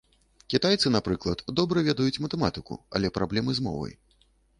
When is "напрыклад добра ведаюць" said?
0.95-2.21